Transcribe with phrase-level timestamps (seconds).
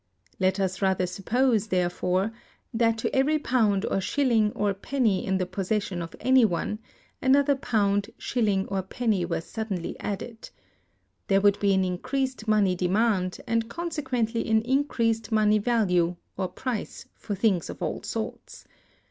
[0.39, 2.31] Let us rather suppose, therefore,
[2.73, 6.79] that to every pound, or shilling, or penny in the possession of any one,
[7.21, 10.49] another pound, shilling, or penny were suddenly added.
[11.27, 17.05] There would be an increased money demand, and consequently an increased money value, or price,
[17.13, 18.65] for things of all sorts.